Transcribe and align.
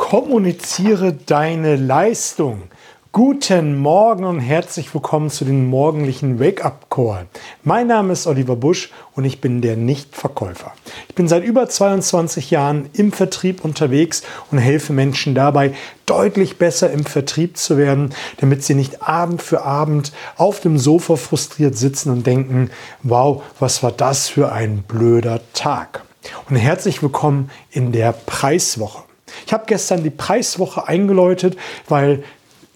Kommuniziere 0.00 1.12
deine 1.12 1.76
Leistung. 1.76 2.62
Guten 3.12 3.76
Morgen 3.76 4.24
und 4.24 4.40
herzlich 4.40 4.92
willkommen 4.92 5.28
zu 5.30 5.44
den 5.44 5.68
morgendlichen 5.68 6.40
Wake-up-Call. 6.40 7.26
Mein 7.62 7.86
Name 7.86 8.14
ist 8.14 8.26
Oliver 8.26 8.56
Busch 8.56 8.90
und 9.14 9.24
ich 9.24 9.42
bin 9.42 9.60
der 9.60 9.76
Nichtverkäufer. 9.76 10.72
Ich 11.08 11.14
bin 11.14 11.28
seit 11.28 11.44
über 11.44 11.68
22 11.68 12.50
Jahren 12.50 12.88
im 12.94 13.12
Vertrieb 13.12 13.62
unterwegs 13.62 14.22
und 14.50 14.58
helfe 14.58 14.94
Menschen 14.94 15.34
dabei, 15.34 15.74
deutlich 16.06 16.56
besser 16.56 16.90
im 16.90 17.04
Vertrieb 17.04 17.56
zu 17.56 17.76
werden, 17.76 18.12
damit 18.38 18.64
sie 18.64 18.74
nicht 18.74 19.06
Abend 19.06 19.42
für 19.42 19.62
Abend 19.62 20.12
auf 20.36 20.60
dem 20.60 20.78
Sofa 20.78 21.16
frustriert 21.16 21.76
sitzen 21.76 22.10
und 22.10 22.26
denken, 22.26 22.70
wow, 23.04 23.42
was 23.60 23.82
war 23.82 23.92
das 23.92 24.28
für 24.28 24.50
ein 24.50 24.82
blöder 24.82 25.40
Tag. 25.52 26.02
Und 26.48 26.56
herzlich 26.56 27.02
willkommen 27.02 27.50
in 27.70 27.92
der 27.92 28.12
Preiswoche. 28.12 29.09
Ich 29.46 29.52
habe 29.52 29.64
gestern 29.66 30.02
die 30.02 30.10
Preiswoche 30.10 30.88
eingeläutet, 30.88 31.56
weil 31.88 32.22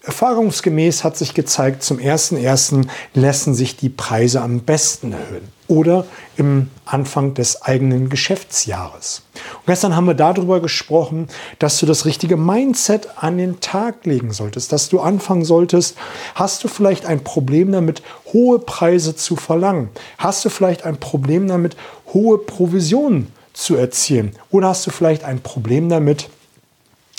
erfahrungsgemäß 0.05 1.03
hat 1.03 1.17
sich 1.17 1.33
gezeigt, 1.33 1.83
zum 1.83 1.97
1.1. 1.97 2.87
lassen 3.13 3.55
sich 3.55 3.75
die 3.75 3.89
Preise 3.89 4.41
am 4.41 4.59
besten 4.59 5.13
erhöhen 5.13 5.55
oder 5.67 6.05
im 6.37 6.69
Anfang 6.85 7.33
des 7.33 7.63
eigenen 7.63 8.09
Geschäftsjahres. 8.09 9.23
Und 9.33 9.65
gestern 9.65 9.95
haben 9.95 10.05
wir 10.05 10.13
darüber 10.13 10.59
gesprochen, 10.59 11.27
dass 11.57 11.79
du 11.79 11.87
das 11.87 12.05
richtige 12.05 12.37
Mindset 12.37 13.09
an 13.15 13.37
den 13.37 13.59
Tag 13.61 14.05
legen 14.05 14.31
solltest, 14.31 14.71
dass 14.71 14.89
du 14.89 14.99
anfangen 14.99 15.43
solltest, 15.43 15.97
hast 16.35 16.63
du 16.63 16.67
vielleicht 16.67 17.07
ein 17.07 17.23
Problem 17.23 17.71
damit, 17.71 18.03
hohe 18.31 18.59
Preise 18.59 19.15
zu 19.15 19.35
verlangen? 19.35 19.89
Hast 20.19 20.45
du 20.45 20.49
vielleicht 20.49 20.85
ein 20.85 20.97
Problem 20.97 21.47
damit, 21.47 21.75
hohe 22.13 22.37
Provisionen 22.37 23.31
zu 23.53 23.75
erzielen? 23.75 24.33
Oder 24.51 24.69
hast 24.69 24.85
du 24.85 24.91
vielleicht 24.91 25.23
ein 25.23 25.39
Problem 25.39 25.89
damit, 25.89 26.29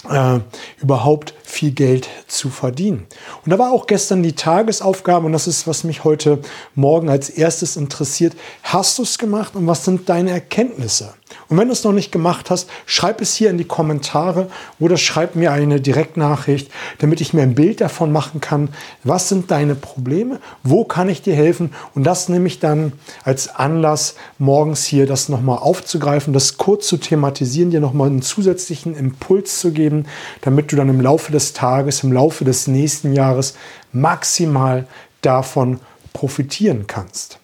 äh, 0.09 0.41
überhaupt 0.81 1.35
viel 1.43 1.73
Geld 1.73 2.09
zu 2.27 2.51
verdienen. 2.51 3.07
Und 3.45 3.51
da 3.51 3.59
war 3.59 3.73
auch 3.73 3.87
gestern 3.87 4.23
die 4.23 4.35
Tagesaufgabe 4.35 5.27
und 5.27 5.33
das 5.33 5.47
ist, 5.47 5.67
was 5.67 5.85
mich 5.85 6.05
heute 6.05 6.41
Morgen 6.75 7.09
als 7.09 7.31
erstes 7.31 7.77
interessiert. 7.77 8.35
Hast 8.63 8.99
du 8.99 9.03
es 9.03 9.19
gemacht 9.19 9.55
und 9.55 9.67
was 9.67 9.85
sind 9.85 10.09
deine 10.09 10.31
Erkenntnisse? 10.31 11.15
Und 11.49 11.59
wenn 11.59 11.69
du 11.69 11.73
es 11.73 11.85
noch 11.85 11.93
nicht 11.93 12.13
gemacht 12.13 12.51
hast, 12.51 12.69
schreib 12.87 13.21
es 13.21 13.35
hier 13.35 13.51
in 13.51 13.59
die 13.59 13.65
Kommentare 13.65 14.49
oder 14.79 14.97
schreib 14.97 15.35
mir 15.35 15.53
eine 15.53 15.81
Direktnachricht, 15.81 16.71
damit 16.99 17.21
ich 17.21 17.35
mir 17.35 17.43
ein 17.43 17.55
Bild 17.55 17.81
davon 17.81 18.13
machen 18.13 18.41
kann, 18.41 18.69
was 19.05 19.29
sind 19.29 19.51
deine 19.51 19.75
Probleme, 19.75 20.41
wo 20.63 20.85
kann 20.85 21.09
ich 21.09 21.23
dir 21.23 21.35
helfen? 21.35 21.73
Und 21.95 22.05
das 22.05 22.29
nehme 22.29 22.47
ich 22.47 22.59
dann 22.59 22.93
als 23.25 23.55
Anlass, 23.55 24.15
morgens 24.39 24.85
hier 24.85 25.07
das 25.07 25.29
nochmal 25.29 25.59
aufzugreifen, 25.59 26.33
das 26.33 26.59
kurz 26.59 26.87
zu 26.87 26.97
thematisieren, 26.97 27.71
dir 27.71 27.81
nochmal 27.81 28.09
einen 28.09 28.23
zusätzlichen 28.23 28.97
Impuls 28.97 29.61
zu 29.61 29.73
geben, 29.73 30.07
damit 30.43 30.73
du 30.73 30.77
dann 30.77 30.89
im 30.89 31.01
Laufe 31.01 31.33
des 31.33 31.53
Tages, 31.53 32.03
im 32.05 32.13
Laufe 32.13 32.45
des 32.45 32.67
nächsten 32.67 33.13
Jahres 33.13 33.55
maximal 33.93 34.87
davon 35.23 35.81
profitieren 36.13 36.87
kannst. 36.87 37.39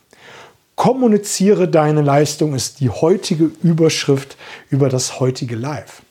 Kommuniziere 0.76 1.68
deine 1.68 2.02
Leistung 2.02 2.54
ist 2.54 2.80
die 2.80 2.90
heutige 2.90 3.50
Überschrift 3.62 4.36
über 4.70 4.88
das 4.88 5.20
heutige 5.20 5.54
Live. 5.54 6.02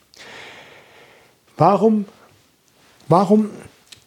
Warum, 1.58 2.06
warum 3.08 3.50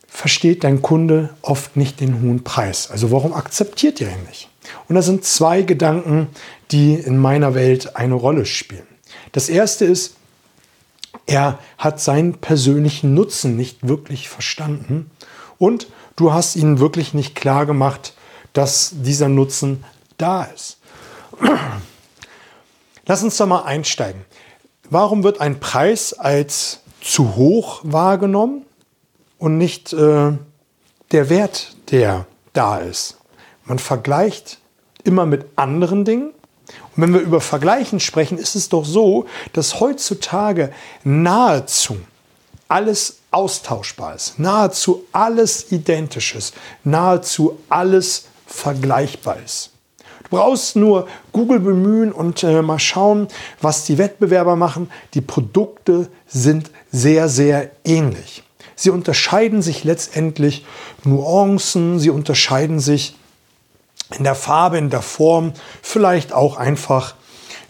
versteht 0.09 0.65
dein 0.65 0.81
Kunde 0.81 1.31
oft 1.43 1.77
nicht 1.77 2.01
den 2.01 2.23
hohen 2.23 2.45
Preis? 2.45 2.91
Also 2.91 3.11
warum 3.11 3.33
akzeptiert 3.33 4.01
er 4.01 4.11
ihn 4.11 4.25
nicht? 4.29 4.49
Und 4.89 4.95
da 4.95 5.03
sind 5.03 5.25
zwei 5.25 5.63
Gedanken, 5.63 6.29
die 6.71 6.95
in 6.95 7.19
meiner 7.19 7.55
Welt 7.55 7.97
eine 7.97 8.15
Rolle 8.15 8.47
spielen. 8.47 8.87
Das 9.33 9.49
erste 9.49 9.85
ist, 9.85 10.17
er 11.27 11.59
hat 11.79 12.01
seinen 12.01 12.35
persönlichen 12.35 13.15
Nutzen 13.15 13.57
nicht 13.57 13.87
wirklich 13.87 14.29
verstanden 14.29 15.11
und 15.59 15.89
du 16.17 16.33
hast 16.33 16.57
ihnen 16.57 16.79
wirklich 16.79 17.15
nicht 17.15 17.35
klar 17.35 17.67
gemacht, 17.67 18.15
dass 18.53 18.93
dieser 18.95 19.29
Nutzen 19.29 19.85
da 20.19 20.45
ist. 20.45 20.79
Lass 23.07 23.23
uns 23.23 23.37
doch 23.37 23.47
mal 23.47 23.63
einsteigen. 23.63 24.25
Warum 24.91 25.25
wird 25.25 25.41
ein 25.41 25.61
Preis 25.61 26.13
als 26.13 26.81
zu 27.01 27.37
hoch 27.37 27.81
wahrgenommen 27.83 28.65
und 29.39 29.59
nicht 29.59 29.93
äh, 29.93 30.33
der 31.11 31.29
Wert, 31.31 31.75
der 31.91 32.27
da 32.53 32.79
ist? 32.79 33.19
Man 33.65 33.79
vergleicht 33.79 34.59
immer 35.05 35.27
mit 35.27 35.47
anderen 35.57 36.05
Dingen. 36.05 36.31
Und 36.97 37.03
wenn 37.03 37.13
wir 37.13 37.21
über 37.21 37.41
Vergleichen 37.41 38.01
sprechen, 38.01 38.39
ist 38.39 38.55
es 38.55 38.69
doch 38.69 38.85
so, 38.85 39.27
dass 39.53 39.81
heutzutage 39.81 40.73
nahezu 41.03 41.97
alles 42.69 43.19
austauschbar 43.31 44.15
ist, 44.15 44.39
nahezu 44.39 45.05
alles 45.13 45.71
identisch 45.73 46.35
ist, 46.35 46.55
nahezu 46.83 47.59
alles 47.69 48.27
vergleichbar 48.47 49.37
ist. 49.45 49.74
Brauchst 50.35 50.77
nur 50.77 51.07
Google 51.33 51.61
bemühen 51.61 52.13
und 52.13 52.43
äh, 52.43 52.63
mal 52.63 52.79
schauen, 52.79 53.29
was 53.61 53.85
die 53.85 53.99
Wettbewerber 53.99 54.57
machen. 54.57 54.91
Die 55.15 55.21
Produkte 55.21 56.09
sind 56.27 56.71
sehr, 56.91 57.29
sehr 57.29 57.71
ähnlich. 57.85 58.43
Sie 58.77 58.91
unterscheiden 58.91 59.63
sich 59.63 59.85
letztendlich 59.85 60.65
Nuancen, 61.05 61.99
sie 61.99 62.11
unterscheiden 62.11 62.81
sich 62.81 63.17
in 64.17 64.25
der 64.25 64.35
Farbe, 64.35 64.79
in 64.79 64.91
der 64.91 65.03
Form, 65.03 65.53
vielleicht 65.83 66.33
auch 66.33 66.57
einfach 66.57 67.15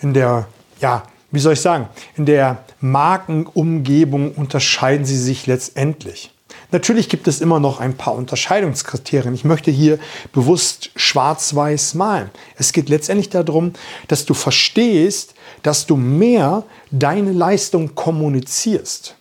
in 0.01 0.15
der, 0.15 0.49
ja, 0.81 1.05
wie 1.31 1.41
soll 1.41 1.55
ich 1.55 1.61
sagen, 1.61 1.89
in 2.17 2.27
der 2.27 2.65
Markenumgebung 2.81 4.33
unterscheiden 4.33 5.05
sie 5.05 5.19
sich 5.19 5.47
letztendlich. 5.47 6.34
Natürlich 6.75 7.09
gibt 7.09 7.29
es 7.29 7.41
immer 7.41 7.61
noch 7.61 7.79
ein 7.79 7.97
paar 7.97 8.17
Unterscheidungskriterien. 8.17 9.33
Ich 9.33 9.45
möchte 9.45 9.71
hier 9.71 10.01
bewusst 10.33 10.91
schwarz-weiß 10.97 11.95
malen. 11.95 12.33
Es 12.57 12.73
geht 12.73 12.89
letztendlich 12.89 13.31
darum, 13.31 13.75
dass 14.09 14.25
du 14.25 14.35
verstehst, 14.35 15.35
dass 15.63 15.87
du 15.87 15.95
mehr 15.95 16.65
deine 16.91 17.31
Leistung 17.31 17.95
kommunizierst. 17.95 19.15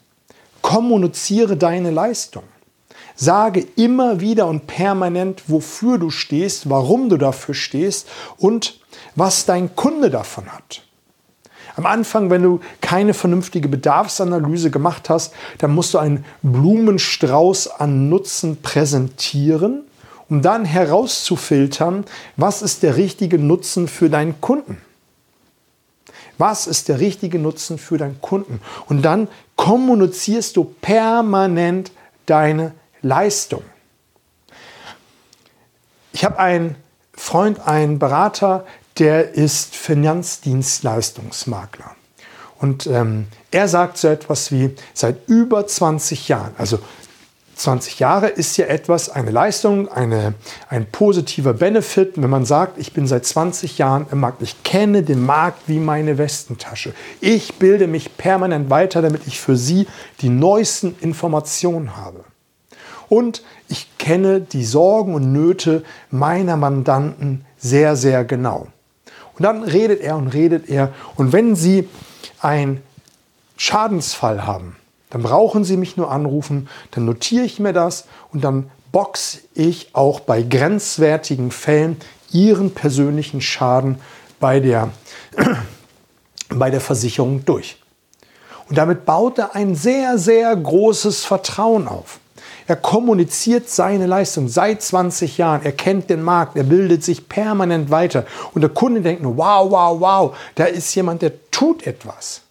Kommuniziere 0.63 1.55
deine 1.55 1.91
Leistung. 1.91 2.41
Sage 3.15 3.67
immer 3.75 4.19
wieder 4.19 4.47
und 4.47 4.65
permanent, 4.65 5.43
wofür 5.45 5.99
du 5.99 6.09
stehst, 6.09 6.71
warum 6.71 7.07
du 7.07 7.17
dafür 7.17 7.53
stehst 7.53 8.07
und 8.37 8.79
was 9.15 9.45
dein 9.45 9.75
Kunde 9.75 10.09
davon 10.09 10.51
hat. 10.51 10.81
Am 11.75 11.85
Anfang, 11.85 12.29
wenn 12.29 12.43
du 12.43 12.59
keine 12.81 13.13
vernünftige 13.13 13.67
Bedarfsanalyse 13.67 14.69
gemacht 14.69 15.09
hast, 15.09 15.33
dann 15.57 15.73
musst 15.73 15.93
du 15.93 15.97
einen 15.97 16.23
Blumenstrauß 16.43 17.79
an 17.79 18.09
Nutzen 18.09 18.61
präsentieren, 18.61 19.83
um 20.29 20.41
dann 20.41 20.65
herauszufiltern, 20.65 22.05
was 22.37 22.61
ist 22.61 22.83
der 22.83 22.95
richtige 22.95 23.39
Nutzen 23.39 23.87
für 23.87 24.09
deinen 24.09 24.39
Kunden. 24.39 24.77
Was 26.37 26.67
ist 26.67 26.89
der 26.89 26.99
richtige 26.99 27.39
Nutzen 27.39 27.77
für 27.77 27.97
deinen 27.97 28.19
Kunden? 28.21 28.59
Und 28.87 29.03
dann 29.03 29.27
kommunizierst 29.55 30.57
du 30.57 30.63
permanent 30.81 31.91
deine 32.25 32.73
Leistung. 33.01 33.63
Ich 36.11 36.23
habe 36.23 36.39
einen 36.39 36.75
Freund, 37.13 37.67
einen 37.67 37.99
Berater, 37.99 38.65
der 38.99 39.33
ist 39.33 39.75
Finanzdienstleistungsmakler. 39.75 41.95
Und 42.59 42.87
ähm, 42.87 43.27
er 43.51 43.67
sagt 43.67 43.97
so 43.97 44.07
etwas 44.07 44.51
wie, 44.51 44.73
seit 44.93 45.27
über 45.27 45.67
20 45.67 46.29
Jahren, 46.29 46.53
also 46.57 46.79
20 47.55 47.99
Jahre 47.99 48.29
ist 48.29 48.57
ja 48.57 48.65
etwas, 48.65 49.09
eine 49.09 49.31
Leistung, 49.31 49.87
eine, 49.87 50.33
ein 50.69 50.85
positiver 50.85 51.53
Benefit, 51.53 52.13
wenn 52.15 52.29
man 52.29 52.45
sagt, 52.45 52.79
ich 52.79 52.93
bin 52.93 53.07
seit 53.07 53.25
20 53.25 53.77
Jahren 53.77 54.07
im 54.11 54.21
Markt, 54.21 54.41
ich 54.41 54.63
kenne 54.63 55.03
den 55.03 55.25
Markt 55.25 55.67
wie 55.67 55.79
meine 55.79 56.17
Westentasche. 56.17 56.93
Ich 57.21 57.55
bilde 57.55 57.87
mich 57.87 58.17
permanent 58.17 58.69
weiter, 58.69 59.01
damit 59.01 59.27
ich 59.27 59.39
für 59.39 59.55
Sie 59.55 59.87
die 60.21 60.29
neuesten 60.29 60.95
Informationen 61.01 61.95
habe. 61.95 62.23
Und 63.09 63.43
ich 63.67 63.97
kenne 63.97 64.41
die 64.41 64.65
Sorgen 64.65 65.13
und 65.13 65.31
Nöte 65.31 65.83
meiner 66.09 66.57
Mandanten 66.57 67.45
sehr, 67.57 67.95
sehr 67.95 68.25
genau. 68.25 68.67
Und 69.37 69.43
dann 69.43 69.63
redet 69.63 70.01
er 70.01 70.15
und 70.15 70.27
redet 70.27 70.69
er. 70.69 70.93
Und 71.15 71.33
wenn 71.33 71.55
Sie 71.55 71.89
einen 72.39 72.81
Schadensfall 73.57 74.45
haben, 74.45 74.75
dann 75.09 75.21
brauchen 75.21 75.63
Sie 75.63 75.77
mich 75.77 75.97
nur 75.97 76.11
anrufen, 76.11 76.67
dann 76.91 77.05
notiere 77.05 77.45
ich 77.45 77.59
mir 77.59 77.73
das 77.73 78.05
und 78.31 78.43
dann 78.43 78.69
box 78.91 79.39
ich 79.53 79.89
auch 79.93 80.19
bei 80.19 80.41
grenzwertigen 80.41 81.51
Fällen 81.51 81.97
Ihren 82.31 82.73
persönlichen 82.73 83.41
Schaden 83.41 83.99
bei 84.39 84.59
der, 84.59 84.89
bei 86.49 86.69
der 86.69 86.81
Versicherung 86.81 87.45
durch. 87.45 87.77
Und 88.69 88.77
damit 88.77 89.05
baut 89.05 89.37
er 89.37 89.55
ein 89.55 89.75
sehr, 89.75 90.17
sehr 90.17 90.55
großes 90.55 91.25
Vertrauen 91.25 91.87
auf. 91.87 92.19
Er 92.67 92.75
kommuniziert 92.75 93.69
seine 93.69 94.07
Leistung 94.07 94.47
seit 94.47 94.81
20 94.81 95.37
Jahren. 95.37 95.61
Er 95.63 95.71
kennt 95.71 96.09
den 96.09 96.23
Markt, 96.23 96.55
er 96.55 96.63
bildet 96.63 97.03
sich 97.03 97.27
permanent 97.27 97.89
weiter. 97.89 98.25
Und 98.53 98.61
der 98.61 98.69
Kunde 98.69 99.01
denkt 99.01 99.21
nur, 99.21 99.37
wow, 99.37 99.69
wow, 99.69 99.99
wow, 99.99 100.37
da 100.55 100.65
ist 100.65 100.93
jemand, 100.95 101.21
der 101.21 101.33
tut 101.51 101.85
etwas. 101.85 102.41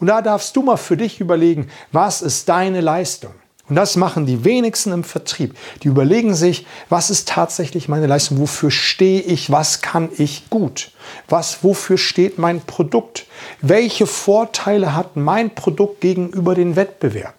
Und 0.00 0.06
da 0.06 0.22
darfst 0.22 0.54
du 0.56 0.62
mal 0.62 0.76
für 0.76 0.96
dich 0.96 1.20
überlegen, 1.20 1.68
was 1.92 2.22
ist 2.22 2.48
deine 2.48 2.80
Leistung? 2.80 3.32
Und 3.68 3.76
das 3.76 3.96
machen 3.96 4.24
die 4.24 4.44
wenigsten 4.44 4.92
im 4.92 5.04
Vertrieb. 5.04 5.54
Die 5.82 5.88
überlegen 5.88 6.34
sich, 6.34 6.66
was 6.88 7.10
ist 7.10 7.28
tatsächlich 7.28 7.88
meine 7.88 8.06
Leistung? 8.06 8.38
Wofür 8.38 8.70
stehe 8.70 9.20
ich? 9.20 9.50
Was 9.50 9.82
kann 9.82 10.08
ich 10.16 10.48
gut? 10.48 10.90
Was, 11.28 11.62
wofür 11.62 11.98
steht 11.98 12.38
mein 12.38 12.62
Produkt? 12.62 13.26
Welche 13.60 14.06
Vorteile 14.06 14.94
hat 14.94 15.16
mein 15.16 15.54
Produkt 15.54 16.00
gegenüber 16.00 16.54
dem 16.54 16.76
Wettbewerb? 16.76 17.37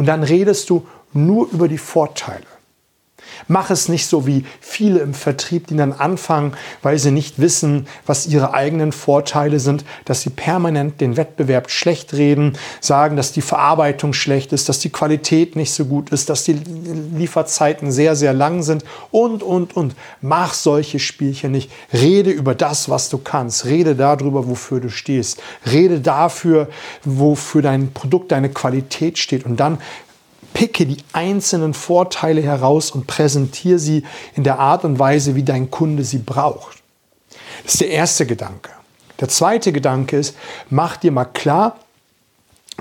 Und 0.00 0.06
dann 0.06 0.22
redest 0.22 0.70
du 0.70 0.86
nur 1.12 1.50
über 1.52 1.68
die 1.68 1.76
Vorteile. 1.76 2.46
Mach 3.48 3.70
es 3.70 3.88
nicht 3.88 4.06
so 4.06 4.26
wie 4.26 4.44
viele 4.60 5.00
im 5.00 5.14
Vertrieb, 5.14 5.66
die 5.66 5.76
dann 5.76 5.92
anfangen, 5.92 6.54
weil 6.82 6.98
sie 6.98 7.10
nicht 7.10 7.38
wissen, 7.38 7.86
was 8.06 8.26
ihre 8.26 8.54
eigenen 8.54 8.92
Vorteile 8.92 9.60
sind, 9.60 9.84
dass 10.04 10.22
sie 10.22 10.30
permanent 10.30 11.00
den 11.00 11.16
Wettbewerb 11.16 11.70
schlecht 11.70 12.14
reden, 12.14 12.56
sagen, 12.80 13.16
dass 13.16 13.32
die 13.32 13.42
Verarbeitung 13.42 14.12
schlecht 14.12 14.52
ist, 14.52 14.68
dass 14.68 14.78
die 14.78 14.90
Qualität 14.90 15.56
nicht 15.56 15.72
so 15.72 15.84
gut 15.84 16.10
ist, 16.10 16.30
dass 16.30 16.44
die 16.44 16.60
Lieferzeiten 17.16 17.92
sehr, 17.92 18.16
sehr 18.16 18.32
lang 18.32 18.62
sind 18.62 18.84
und, 19.10 19.42
und, 19.42 19.76
und. 19.76 19.94
Mach 20.20 20.54
solche 20.54 20.98
Spielchen 20.98 21.52
nicht. 21.52 21.70
Rede 21.92 22.30
über 22.30 22.54
das, 22.54 22.88
was 22.88 23.08
du 23.08 23.18
kannst. 23.18 23.64
Rede 23.64 23.94
darüber, 23.94 24.48
wofür 24.48 24.80
du 24.80 24.90
stehst. 24.90 25.42
Rede 25.70 26.00
dafür, 26.00 26.68
wofür 27.04 27.62
dein 27.62 27.92
Produkt, 27.92 28.32
deine 28.32 28.50
Qualität 28.50 29.18
steht. 29.18 29.44
Und 29.44 29.58
dann 29.58 29.78
picke 30.54 30.86
die 30.86 30.98
einzelnen 31.12 31.74
Vorteile 31.74 32.42
heraus 32.42 32.90
und 32.90 33.06
präsentiere 33.06 33.78
sie 33.78 34.04
in 34.34 34.44
der 34.44 34.58
Art 34.58 34.84
und 34.84 34.98
Weise, 34.98 35.34
wie 35.34 35.42
dein 35.42 35.70
Kunde 35.70 36.04
sie 36.04 36.18
braucht. 36.18 36.78
Das 37.64 37.74
ist 37.74 37.80
der 37.80 37.90
erste 37.90 38.26
Gedanke. 38.26 38.70
Der 39.20 39.28
zweite 39.28 39.72
Gedanke 39.72 40.16
ist, 40.16 40.36
mach 40.70 40.96
dir 40.96 41.12
mal 41.12 41.26
klar, 41.26 41.78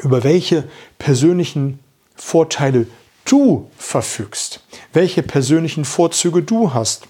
über 0.01 0.24
welche 0.24 0.69
persönlichen 0.98 1.80
Vorteile 2.16 2.88
du 3.25 3.69
verfügst, 3.77 4.62
welche 4.94 5.21
persönlichen 5.21 5.86
Vorzüge 5.86 6.42
du 6.42 6.74
hast, 6.74 7.04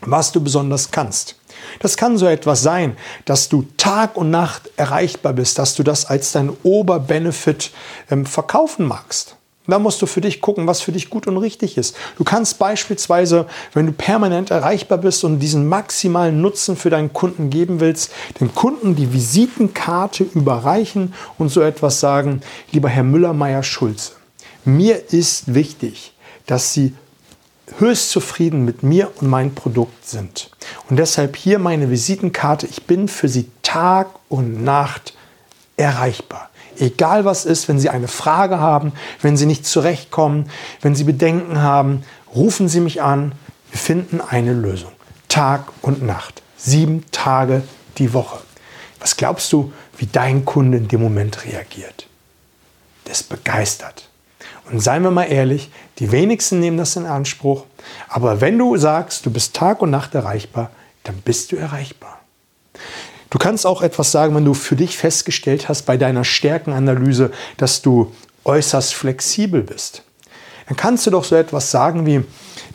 was 0.00 0.32
du 0.32 0.42
besonders 0.42 0.90
kannst. 0.90 1.36
Das 1.80 1.96
kann 1.96 2.18
so 2.18 2.26
etwas 2.26 2.62
sein, 2.62 2.96
dass 3.24 3.48
du 3.48 3.66
Tag 3.76 4.16
und 4.16 4.30
Nacht 4.30 4.70
erreichbar 4.76 5.32
bist, 5.32 5.58
dass 5.58 5.74
du 5.74 5.82
das 5.82 6.04
als 6.06 6.32
dein 6.32 6.50
Oberbenefit 6.62 7.70
ähm, 8.10 8.26
verkaufen 8.26 8.86
magst. 8.86 9.36
Da 9.66 9.78
musst 9.78 10.02
du 10.02 10.06
für 10.06 10.20
dich 10.20 10.42
gucken, 10.42 10.66
was 10.66 10.82
für 10.82 10.92
dich 10.92 11.08
gut 11.08 11.26
und 11.26 11.38
richtig 11.38 11.78
ist. 11.78 11.96
Du 12.18 12.24
kannst 12.24 12.58
beispielsweise, 12.58 13.46
wenn 13.72 13.86
du 13.86 13.92
permanent 13.92 14.50
erreichbar 14.50 14.98
bist 14.98 15.24
und 15.24 15.38
diesen 15.38 15.68
maximalen 15.68 16.42
Nutzen 16.42 16.76
für 16.76 16.90
deinen 16.90 17.14
Kunden 17.14 17.48
geben 17.48 17.80
willst, 17.80 18.12
dem 18.40 18.54
Kunden 18.54 18.94
die 18.94 19.12
Visitenkarte 19.12 20.24
überreichen 20.24 21.14
und 21.38 21.48
so 21.48 21.62
etwas 21.62 21.98
sagen, 21.98 22.42
lieber 22.72 22.90
Herr 22.90 23.04
Müller-Meyer-Schulze, 23.04 24.12
mir 24.66 25.12
ist 25.12 25.54
wichtig, 25.54 26.12
dass 26.46 26.74
Sie 26.74 26.94
höchst 27.78 28.10
zufrieden 28.10 28.66
mit 28.66 28.82
mir 28.82 29.10
und 29.20 29.28
meinem 29.28 29.54
Produkt 29.54 30.06
sind. 30.06 30.50
Und 30.90 30.98
deshalb 30.98 31.36
hier 31.36 31.58
meine 31.58 31.90
Visitenkarte. 31.90 32.66
Ich 32.66 32.84
bin 32.84 33.08
für 33.08 33.28
Sie 33.28 33.50
Tag 33.62 34.08
und 34.28 34.62
Nacht 34.62 35.14
erreichbar. 35.76 36.50
Egal 36.78 37.24
was 37.24 37.44
ist, 37.44 37.68
wenn 37.68 37.78
Sie 37.78 37.90
eine 37.90 38.08
Frage 38.08 38.58
haben, 38.58 38.92
wenn 39.20 39.36
Sie 39.36 39.46
nicht 39.46 39.66
zurechtkommen, 39.66 40.50
wenn 40.80 40.94
Sie 40.94 41.04
Bedenken 41.04 41.62
haben, 41.62 42.04
rufen 42.34 42.68
Sie 42.68 42.80
mich 42.80 43.02
an. 43.02 43.32
Wir 43.70 43.78
finden 43.78 44.20
eine 44.20 44.52
Lösung. 44.52 44.92
Tag 45.28 45.66
und 45.82 46.02
Nacht. 46.02 46.42
Sieben 46.56 47.04
Tage 47.10 47.62
die 47.98 48.12
Woche. 48.12 48.38
Was 49.00 49.16
glaubst 49.16 49.52
du, 49.52 49.72
wie 49.98 50.06
dein 50.06 50.44
Kunde 50.44 50.78
in 50.78 50.88
dem 50.88 51.02
Moment 51.02 51.44
reagiert? 51.44 52.06
Das 53.04 53.22
begeistert. 53.22 54.08
Und 54.70 54.80
seien 54.80 55.02
wir 55.02 55.10
mal 55.10 55.24
ehrlich, 55.24 55.70
die 55.98 56.10
wenigsten 56.10 56.58
nehmen 56.60 56.78
das 56.78 56.96
in 56.96 57.06
Anspruch. 57.06 57.64
Aber 58.08 58.40
wenn 58.40 58.58
du 58.58 58.76
sagst, 58.76 59.26
du 59.26 59.30
bist 59.30 59.54
Tag 59.54 59.82
und 59.82 59.90
Nacht 59.90 60.14
erreichbar, 60.14 60.70
dann 61.02 61.16
bist 61.16 61.52
du 61.52 61.56
erreichbar. 61.56 62.18
Du 63.34 63.38
kannst 63.40 63.66
auch 63.66 63.82
etwas 63.82 64.12
sagen, 64.12 64.32
wenn 64.36 64.44
du 64.44 64.54
für 64.54 64.76
dich 64.76 64.96
festgestellt 64.96 65.68
hast 65.68 65.86
bei 65.86 65.96
deiner 65.96 66.22
Stärkenanalyse, 66.22 67.32
dass 67.56 67.82
du 67.82 68.12
äußerst 68.44 68.94
flexibel 68.94 69.60
bist. 69.60 70.04
Dann 70.68 70.76
kannst 70.76 71.04
du 71.04 71.10
doch 71.10 71.24
so 71.24 71.34
etwas 71.34 71.72
sagen 71.72 72.06
wie, 72.06 72.22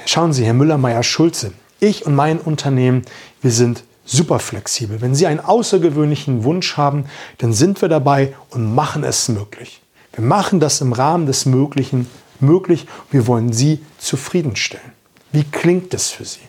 schauen 0.05 0.33
Sie, 0.33 0.43
Herr 0.43 0.53
Müller-Meyer-Schulze, 0.53 1.53
ich 1.79 2.05
und 2.05 2.13
mein 2.13 2.39
Unternehmen, 2.39 3.03
wir 3.41 3.51
sind 3.51 3.85
super 4.03 4.39
flexibel. 4.39 4.99
Wenn 4.99 5.15
Sie 5.15 5.27
einen 5.27 5.39
außergewöhnlichen 5.39 6.43
Wunsch 6.43 6.75
haben, 6.75 7.05
dann 7.37 7.53
sind 7.53 7.81
wir 7.81 7.87
dabei 7.87 8.35
und 8.49 8.75
machen 8.75 9.05
es 9.05 9.29
möglich. 9.29 9.81
Wir 10.11 10.25
machen 10.25 10.59
das 10.59 10.81
im 10.81 10.91
Rahmen 10.91 11.25
des 11.25 11.45
Möglichen 11.45 12.09
möglich. 12.41 12.85
Wir 13.11 13.27
wollen 13.27 13.53
Sie 13.53 13.79
zufriedenstellen. 13.97 14.91
Wie 15.31 15.45
klingt 15.45 15.93
das 15.93 16.09
für 16.09 16.25
Sie? 16.25 16.48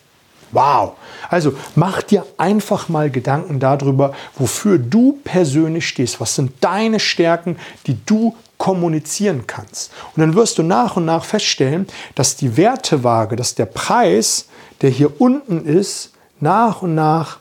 Wow. 0.53 0.95
Also 1.29 1.55
mach 1.75 2.03
dir 2.03 2.27
einfach 2.37 2.89
mal 2.89 3.11
Gedanken 3.11 3.61
darüber, 3.61 4.13
wofür 4.37 4.79
du 4.79 5.19
persönlich 5.25 5.87
stehst. 5.87 6.21
Was 6.21 6.35
sind 6.35 6.53
deine 6.61 7.01
Stärken, 7.01 7.57
die 7.87 7.97
du 8.05 8.35
kommunizieren 8.59 9.47
kannst. 9.47 9.91
Und 10.15 10.21
dann 10.21 10.35
wirst 10.35 10.59
du 10.59 10.63
nach 10.63 10.97
und 10.97 11.07
nach 11.07 11.25
feststellen, 11.25 11.87
dass 12.15 12.37
die 12.37 12.59
Wertewaage, 12.59 13.35
dass 13.35 13.55
der 13.55 13.65
Preis, 13.65 14.49
der 14.83 14.91
hier 14.91 15.19
unten 15.19 15.65
ist, 15.65 16.13
nach 16.41 16.83
und 16.83 16.95
nach 16.95 17.39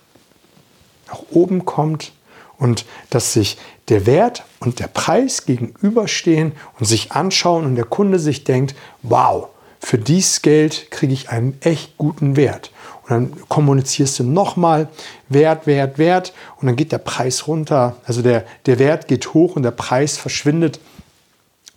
nach 1.09 1.21
oben 1.31 1.65
kommt 1.65 2.13
und 2.57 2.85
dass 3.09 3.33
sich 3.33 3.57
der 3.89 4.06
Wert 4.06 4.44
und 4.59 4.79
der 4.79 4.88
Preis 4.88 5.45
gegenüberstehen 5.45 6.53
und 6.79 6.85
sich 6.85 7.11
anschauen 7.11 7.65
und 7.65 7.75
der 7.75 7.85
Kunde 7.85 8.19
sich 8.19 8.44
denkt, 8.44 8.75
wow, 9.01 9.47
für 9.79 9.97
dieses 9.97 10.41
Geld 10.41 10.91
kriege 10.91 11.13
ich 11.13 11.29
einen 11.29 11.57
echt 11.61 11.97
guten 11.97 12.35
Wert. 12.35 12.71
Und 13.09 13.31
dann 13.31 13.47
kommunizierst 13.50 14.19
du 14.19 14.23
nochmal 14.23 14.88
Wert, 15.29 15.65
Wert, 15.65 15.97
Wert 15.97 16.33
und 16.57 16.67
dann 16.67 16.75
geht 16.75 16.91
der 16.91 17.00
Preis 17.00 17.47
runter. 17.47 17.95
Also 18.06 18.21
der, 18.21 18.45
der 18.67 18.77
Wert 18.77 19.07
geht 19.07 19.33
hoch 19.33 19.56
und 19.56 19.63
der 19.63 19.71
Preis 19.71 20.17
verschwindet. 20.17 20.79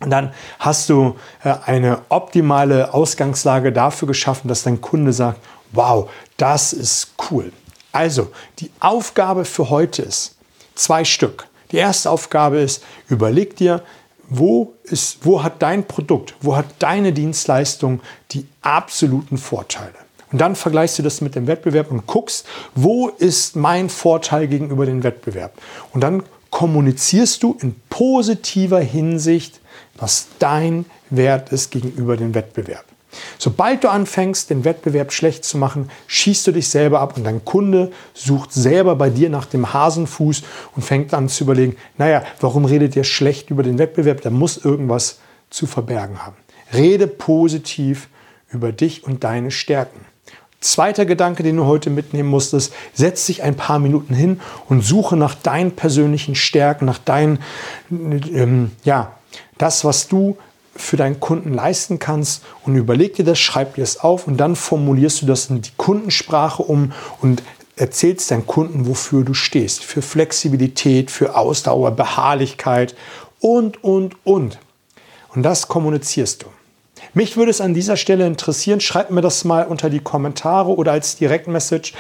Und 0.00 0.10
dann 0.10 0.34
hast 0.58 0.90
du 0.90 1.16
äh, 1.42 1.54
eine 1.64 2.00
optimale 2.10 2.92
Ausgangslage 2.92 3.72
dafür 3.72 4.08
geschaffen, 4.08 4.48
dass 4.48 4.64
dein 4.64 4.80
Kunde 4.80 5.12
sagt, 5.12 5.40
wow, 5.72 6.10
das 6.36 6.72
ist 6.72 7.12
cool. 7.30 7.52
Also, 7.92 8.32
die 8.58 8.70
Aufgabe 8.80 9.44
für 9.44 9.70
heute 9.70 10.02
ist 10.02 10.36
zwei 10.74 11.04
Stück. 11.04 11.46
Die 11.70 11.76
erste 11.76 12.10
Aufgabe 12.10 12.58
ist, 12.58 12.82
überleg 13.08 13.56
dir, 13.56 13.82
wo, 14.28 14.74
ist, 14.84 15.24
wo 15.24 15.42
hat 15.42 15.62
dein 15.62 15.86
Produkt, 15.86 16.34
wo 16.40 16.56
hat 16.56 16.66
deine 16.78 17.12
Dienstleistung 17.12 18.00
die 18.32 18.46
absoluten 18.62 19.38
Vorteile? 19.38 20.01
Und 20.32 20.40
dann 20.40 20.56
vergleichst 20.56 20.98
du 20.98 21.02
das 21.02 21.20
mit 21.20 21.34
dem 21.34 21.46
Wettbewerb 21.46 21.90
und 21.90 22.06
guckst, 22.06 22.46
wo 22.74 23.08
ist 23.08 23.54
mein 23.54 23.88
Vorteil 23.88 24.48
gegenüber 24.48 24.86
dem 24.86 25.02
Wettbewerb? 25.02 25.52
Und 25.92 26.00
dann 26.00 26.22
kommunizierst 26.50 27.42
du 27.42 27.56
in 27.60 27.74
positiver 27.88 28.80
Hinsicht, 28.80 29.60
was 29.96 30.28
dein 30.38 30.86
Wert 31.10 31.52
ist 31.52 31.70
gegenüber 31.70 32.16
dem 32.16 32.34
Wettbewerb. 32.34 32.84
Sobald 33.38 33.84
du 33.84 33.90
anfängst, 33.90 34.48
den 34.48 34.64
Wettbewerb 34.64 35.12
schlecht 35.12 35.44
zu 35.44 35.58
machen, 35.58 35.90
schießt 36.06 36.46
du 36.46 36.52
dich 36.52 36.68
selber 36.68 37.00
ab 37.00 37.16
und 37.16 37.24
dein 37.24 37.44
Kunde 37.44 37.92
sucht 38.14 38.54
selber 38.54 38.96
bei 38.96 39.10
dir 39.10 39.28
nach 39.28 39.44
dem 39.44 39.72
Hasenfuß 39.72 40.42
und 40.74 40.82
fängt 40.82 41.12
an 41.12 41.28
zu 41.28 41.44
überlegen, 41.44 41.76
naja, 41.98 42.22
warum 42.40 42.64
redet 42.64 42.96
ihr 42.96 43.04
schlecht 43.04 43.50
über 43.50 43.62
den 43.62 43.78
Wettbewerb? 43.78 44.22
Da 44.22 44.30
muss 44.30 44.56
irgendwas 44.56 45.18
zu 45.50 45.66
verbergen 45.66 46.24
haben. 46.24 46.36
Rede 46.72 47.06
positiv 47.06 48.08
über 48.50 48.72
dich 48.72 49.04
und 49.04 49.24
deine 49.24 49.50
Stärken. 49.50 50.06
Zweiter 50.62 51.04
Gedanke, 51.04 51.42
den 51.42 51.56
du 51.56 51.66
heute 51.66 51.90
mitnehmen 51.90 52.30
musst, 52.30 52.54
ist, 52.54 52.72
setz 52.94 53.26
dich 53.26 53.42
ein 53.42 53.56
paar 53.56 53.78
Minuten 53.78 54.14
hin 54.14 54.40
und 54.68 54.82
suche 54.82 55.16
nach 55.16 55.34
deinen 55.34 55.72
persönlichen 55.72 56.34
Stärken, 56.34 56.84
nach 56.84 56.98
deinen, 56.98 57.40
ähm, 57.90 58.70
ja, 58.84 59.12
das, 59.58 59.84
was 59.84 60.08
du 60.08 60.36
für 60.74 60.96
deinen 60.96 61.20
Kunden 61.20 61.52
leisten 61.52 61.98
kannst 61.98 62.44
und 62.64 62.76
überleg 62.76 63.14
dir 63.14 63.24
das, 63.24 63.38
schreib 63.38 63.74
dir 63.74 63.82
es 63.82 64.00
auf 64.00 64.26
und 64.26 64.36
dann 64.38 64.56
formulierst 64.56 65.22
du 65.22 65.26
das 65.26 65.50
in 65.50 65.62
die 65.62 65.72
Kundensprache 65.76 66.62
um 66.62 66.92
und 67.20 67.42
erzählst 67.76 68.30
deinen 68.30 68.46
Kunden, 68.46 68.86
wofür 68.86 69.24
du 69.24 69.34
stehst. 69.34 69.84
Für 69.84 70.00
Flexibilität, 70.00 71.10
für 71.10 71.36
Ausdauer, 71.36 71.90
Beharrlichkeit 71.90 72.94
und, 73.40 73.82
und, 73.82 74.16
und. 74.24 74.58
Und 75.34 75.42
das 75.42 75.66
kommunizierst 75.66 76.44
du. 76.44 76.46
Mich 77.14 77.36
würde 77.36 77.50
es 77.50 77.60
an 77.60 77.74
dieser 77.74 77.98
Stelle 77.98 78.26
interessieren, 78.26 78.80
schreib 78.80 79.10
mir 79.10 79.20
das 79.20 79.44
mal 79.44 79.66
unter 79.66 79.90
die 79.90 80.00
Kommentare 80.00 80.74
oder 80.74 80.92
als 80.92 81.16
Direktmessage, 81.16 81.92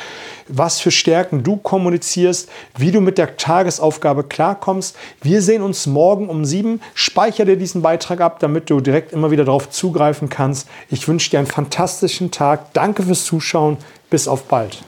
was 0.48 0.80
für 0.80 0.90
Stärken 0.90 1.42
du 1.42 1.56
kommunizierst, 1.56 2.48
wie 2.78 2.92
du 2.92 3.00
mit 3.02 3.18
der 3.18 3.36
Tagesaufgabe 3.36 4.24
klarkommst. 4.24 4.96
Wir 5.20 5.42
sehen 5.42 5.60
uns 5.62 5.86
morgen 5.86 6.30
um 6.30 6.46
sieben. 6.46 6.80
Speicher 6.94 7.44
dir 7.44 7.56
diesen 7.56 7.82
Beitrag 7.82 8.22
ab, 8.22 8.38
damit 8.40 8.70
du 8.70 8.80
direkt 8.80 9.12
immer 9.12 9.30
wieder 9.30 9.44
darauf 9.44 9.68
zugreifen 9.68 10.30
kannst. 10.30 10.66
Ich 10.88 11.06
wünsche 11.06 11.28
dir 11.28 11.38
einen 11.38 11.46
fantastischen 11.46 12.30
Tag. 12.30 12.72
Danke 12.72 13.02
fürs 13.02 13.26
Zuschauen. 13.26 13.76
Bis 14.08 14.28
auf 14.28 14.44
bald. 14.44 14.82